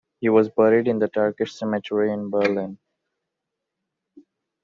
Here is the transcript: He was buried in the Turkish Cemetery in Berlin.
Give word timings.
He 0.19 0.29
was 0.29 0.49
buried 0.49 0.87
in 0.87 0.97
the 0.97 1.07
Turkish 1.07 1.53
Cemetery 1.53 2.11
in 2.11 2.31
Berlin. 2.31 2.79